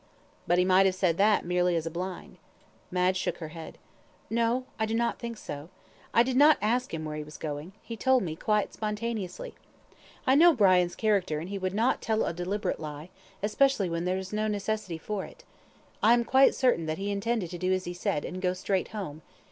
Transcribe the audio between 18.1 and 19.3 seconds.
and go straight home.